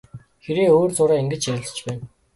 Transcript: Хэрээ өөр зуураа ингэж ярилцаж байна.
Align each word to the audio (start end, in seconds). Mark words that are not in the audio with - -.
Хэрээ 0.43 0.67
өөр 0.77 0.91
зуураа 0.97 1.21
ингэж 1.21 1.41
ярилцаж 1.53 1.77
байна. 1.87 2.05